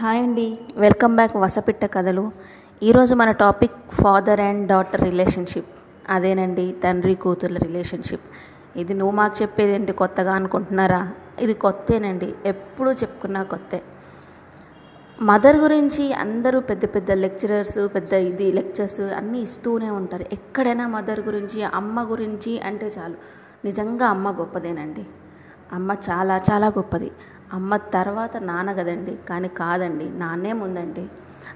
[0.00, 0.58] Hi అండి.
[0.76, 2.32] Welcome back వసపిట్ట కథలు.
[2.82, 5.72] ఈరోజు మన topic father and daughter relationship.
[6.08, 8.24] అదేనండి తండ్రి కూతుర్ల రిలేషన్షిప్.
[8.76, 11.12] ఇది నువ్వు మాకు చెప్పేది ఏంటి కొత్తగా అనుకుంటున్నారా?
[11.40, 13.82] ఇది కొత్తేనండి ఎప్పుడూ చెప్పుకున్నా కొత్తే.
[15.22, 20.26] మదర్ గురించి అందరూ పెద్ద పెద్ద లెక్చరర్స్ పెద్ద ఇది లెక్చర్స్ అన్నీ ఇస్తూనే ఉంటారు.
[20.32, 23.14] ఎక్కడైనా మదర్ గురించి అమ్మ గురించి అంటే చాలు.
[23.64, 25.06] నిజంగా అమ్మ గొప్పదేనండి.
[25.72, 27.10] అమ్మ చాలా చాలా గొప్పది.
[27.52, 29.18] అమ్మ తర్వాత నాన్న కదండి.
[29.30, 30.06] కానీ కాదండి.
[30.12, 31.04] నాన్నే ముందండి.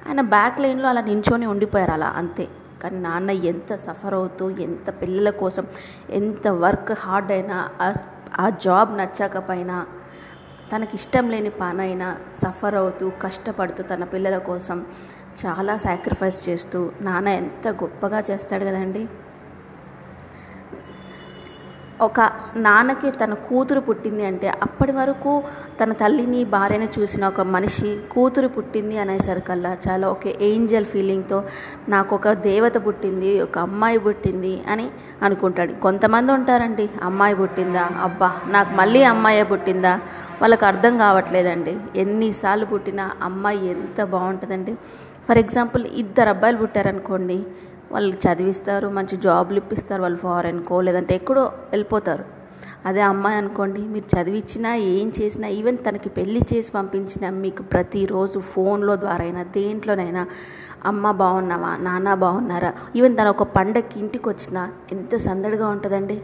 [0.09, 2.46] ఆయన బ్యాక్ లైన్లో అలా నించొని ఉండిపోయారు అలా అంతే.
[2.82, 5.64] కానీ నాన్న ఎంత సఫర్ అవుతూ ఎంత పిల్లల కోసం
[6.10, 7.59] ఎంత వర్క్ హార్డ్ అయినా
[8.38, 9.77] ఆ జాబ్ నచ్చకపోయినా
[10.73, 12.09] తనకి ఇష్టం లేని పనైనా
[12.42, 14.78] సఫర్ అవుతూ కష్టపడుతూ తన పిల్లల కోసం
[15.42, 19.02] చాలా సాక్రిఫైస్ చేస్తూ నాన్న ఎంత గొప్పగా చేస్తాడు కదండి.
[22.00, 25.42] ఒక నాన్నకి తన కూతురు పుట్టింది అంటే అప్పటి వరకు
[25.80, 31.45] తన తల్లిని భార్యని చూసిన ఒక మనిషి కూతురు పుట్టింది అనేసరికల్లా చాలా ఒక ఏంజల్ ఫీలింగ్తో
[31.88, 34.90] నాకు ఒక దేవత పుట్టింది ఒక అమ్మాయి పుట్టింది అని
[35.23, 35.73] అనుకుంటాడు.
[35.73, 37.88] కొంతమంది ఉంటారండి అమ్మాయి పుట్టిందా?
[38.02, 40.01] అబ్బా నాకు మళ్ళీ అమ్మాయే పుట్టిందా?
[40.43, 41.76] వాళ్ళకి అర్థం కావట్లేదండి.
[41.96, 44.74] ఎన్నిసార్లు పుట్టినా అమ్మాయి ఎంత బాగుంటుందండి.
[45.28, 47.46] ఫర్ ఎగ్జాంపుల్ ఇద్దరు అబ్బాయిలు పుట్టారనుకోండి
[47.92, 52.24] వాళ్ళు చదివిస్తారు మంచి జాబ్లు ఇప్పిస్తారు వాళ్ళు ఫారెన్కో లేదంటే ఎక్కడో వెళ్ళిపోతారు.
[52.87, 58.96] అదే అమ్మాయి అనుకోండి మీరు చదివించినా ఏం చేసినా ఈవెన్ తనకి పెళ్ళి చేసి పంపించినా మీకు ప్రతిరోజు ఫోన్లో
[58.96, 60.26] ద్వారా అయినా దేంట్లోనైనా
[60.84, 61.76] అమ్మ బాగున్నావా?
[61.76, 62.73] నాన్న బాగున్నారా?
[62.96, 66.22] ఈవెన్ తన ఒక పండగకి ఇంటికి వచ్చినా ఎంత సందడిగా ఉంటుందండి.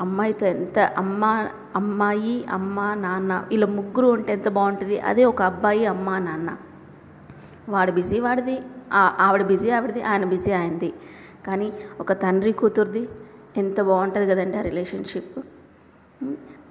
[0.00, 1.24] అమ్మాయితో ఎంత అమ్మ
[1.76, 4.98] అమ్మాయి అమ్మ నాన్న ఇలా ముగ్గురు ఉంటే ఎంత బాగుంటుంది?
[5.00, 6.50] అదే ఒక అబ్బాయి అమ్మ నాన్న.
[7.74, 8.56] వాడు బిజీ వాడిది
[9.26, 10.90] ఆవిడ బిజీ ఆవిడది ఆయన బిజీ ఆయనది.
[11.46, 11.68] కానీ
[12.02, 13.02] ఒక తండ్రి కూతురుది
[13.60, 15.32] ఎంత బాగుంటుంది కదండి ఆ రిలేషన్షిప్.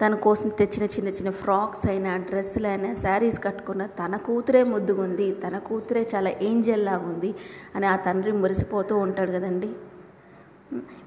[0.01, 5.55] తన కోసం తెచ్చిన చిన్న చిన్న ఫ్రాక్స్ అయినా డ్రెస్సులు అయినా శారీస్ కట్టుకున్న తన కూతురే ముద్దుగుంది తన
[5.69, 7.31] కూతురే చాలా ఏంజల్లా ఉంది
[7.75, 9.69] అని ఆ తండ్రి మురిసిపోతూ ఉంటాడు కదండి.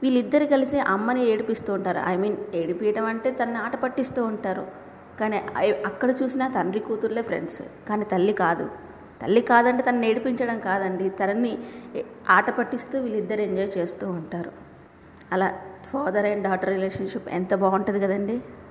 [0.02, 2.00] వీళ్ళిద్దరు కలిసి అమ్మని ఏడిపిస్తూ ఉంటారు.
[2.12, 4.64] ఐ మీన్ ఏడిపించడం అంటే తనని ఆట పట్టిస్తూ ఉంటారు.
[5.20, 5.38] కానీ
[5.91, 7.62] అక్కడ చూసినా తండ్రి కూతుర్లే ఫ్రెండ్స్.
[7.88, 8.66] కానీ తల్లి కాదు.
[9.22, 11.08] తల్లి కాదంటే తను నేర్పించడం కాదండి.
[11.20, 11.52] తనని
[12.36, 14.52] ఆట పట్టిస్తూ వీళ్ళిద్దరు ఎంజాయ్ చేస్తూ ఉంటారు.
[15.32, 15.48] అలా
[15.90, 18.36] ఫాదర్ అండ్ డాటర్ రిలేషన్షిప్ ఎంత బాగుంటుంది కదండి?